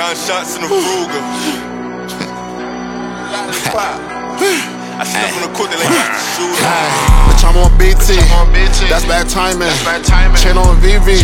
[0.00, 1.20] Nine shots in the Ruger.
[4.96, 5.92] I slept on the court, they like
[6.40, 6.56] shoot.
[7.28, 8.16] Bitch, I'm on BT.
[8.88, 9.68] That's bad timing.
[10.40, 11.20] Chain on VVs.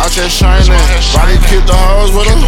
[0.00, 0.72] Out here shining.
[1.12, 2.40] Body keep the hoes with them.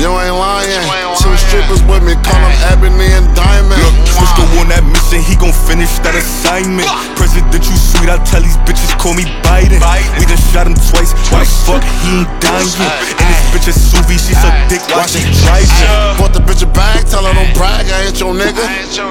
[0.00, 0.80] You ain't lying.
[1.20, 2.16] Two strippers with me.
[2.24, 3.84] Call them Ebony and Diamond.
[3.84, 6.88] Look, Frisco on that mission, he gon' finish that assignment.
[7.20, 9.76] President, you sweet, I tell these bitches, call me Biden.
[10.16, 12.64] We done shot him twice, why the fuck he ain't dying?
[12.64, 15.68] And bitch is Suvi, she suck dick while she driving.
[16.16, 18.64] Bought the bitch a bag, tell her don't brag, I ain't your nigga.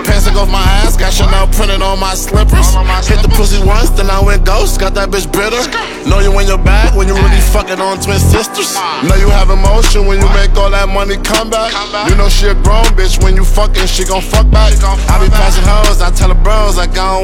[0.03, 2.73] Pants took off my ass, got Chanel printed on my slippers.
[3.05, 5.61] Hit the pussy once, then I went ghost, got that bitch bitter.
[6.09, 8.73] Know you in your bag when you really fucking on twin sisters.
[9.05, 11.69] Know you have emotion when you make all that money come back.
[12.09, 14.73] You know she a grown bitch when you fucking, she gon' fuck back.
[14.81, 15.29] I be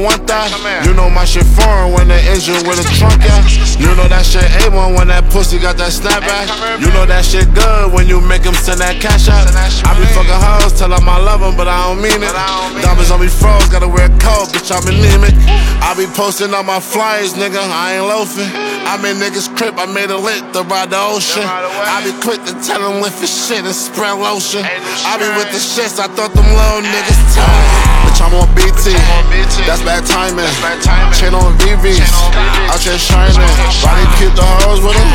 [0.04, 0.52] want that.
[0.86, 3.46] You know my shit foreign when the engine with a trunk at.
[3.78, 6.50] You know that shit A1 when that pussy got that snapback.
[6.82, 9.48] You know that shit good when you make him send that cash out.
[9.48, 12.34] I be fucking hoes, tell them I love them, but I don't mean it.
[12.82, 15.36] Diamonds on me froze, gotta wear a coat, bitch, I'm anemic.
[15.82, 18.50] I be posting on my flyers, nigga, I ain't loafing.
[18.88, 21.44] I'm in niggas' crib, I made a lit to ride the ocean.
[21.44, 24.64] I be quick to tell them lift his shit and spread lotion.
[24.64, 28.07] I be with the shits, I thought them little niggas tired.
[29.68, 30.48] That's bad timing.
[31.12, 32.00] Chain on VVs.
[32.72, 33.36] Out here shining.
[33.84, 35.12] Body keep the hoes with them.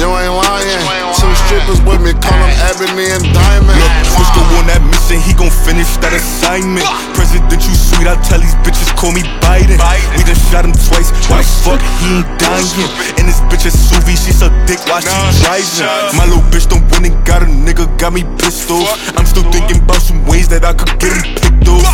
[0.00, 1.12] You ain't lying.
[1.20, 2.16] Two strippers with me.
[2.16, 3.76] Call them Ebony and Diamond.
[3.76, 6.88] Look, Frisco on that mission, he gon' finish that assignment.
[7.12, 9.76] President, you sweet, I tell these bitches, call me Biden.
[10.16, 12.88] We done shot him twice, why the fuck he ain't dying?
[13.20, 15.12] And this bitch is Suvi, she suck dick while she
[15.44, 16.16] driving.
[16.16, 18.88] My little bitch don't win and got a nigga, got me pissed off.
[19.16, 21.84] I'm still thinking about some ways that I could get him picked off.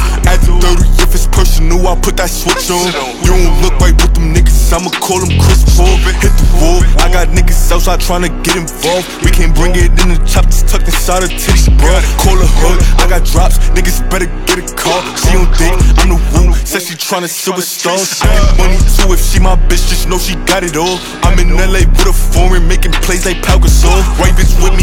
[2.07, 2.87] Put that switch on.
[3.27, 5.91] You don't look right with them niggas, I'ma call them Chris Paul.
[6.23, 9.11] Hit the wall, I got niggas outside tryna get involved.
[9.27, 11.91] We can't bring it in the chop, just tucked inside her titties, bro.
[12.23, 15.03] Call her hood, I got drops, niggas better get a call.
[15.19, 18.23] She don't think I'm the woo, said she tryna silver stones.
[18.23, 21.03] I get money too if she my bitch, just know she got it all.
[21.27, 23.99] I'm in LA with a foreign, making plays like Pau Gasol.
[24.23, 24.76] White bitch with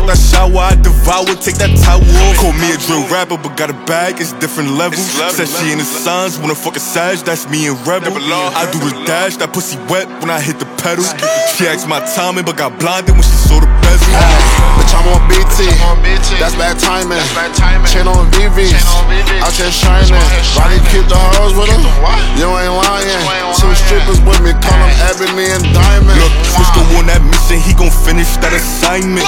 [0.00, 2.36] out that shower, I devour, take that towel off.
[2.40, 5.04] Call me a drill rapper, but got a bag, it's different levels.
[5.36, 8.16] Said she in the signs, when a fucking sage, that's me and Rebel.
[8.16, 11.04] I do the dash, that pussy wet when I hit the pedal.
[11.56, 14.16] She asked my timing, but got blinded when she saw the bezel.
[14.80, 15.68] Bitch, I'm on BT.
[16.40, 17.20] That's bad timing.
[17.84, 18.72] Chain on VVs.
[19.44, 20.16] Out here shining.
[20.56, 21.84] Body keep the hoes with them.
[22.38, 23.20] You ain't lying.
[23.58, 24.56] Two strippers with me.
[24.62, 26.16] Call them Ebony and Diamond.
[26.16, 29.26] Look, Frisco on that mission, he gon' finish that assignment.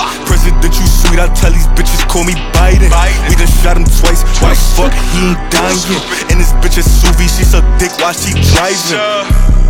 [1.12, 2.88] Sweet, I tell these bitches, call me Biden.
[3.28, 5.76] We just shot him twice, why the fuck he ain't dying?
[6.32, 9.61] And this bitch is Suvi, she suck dick while she driving.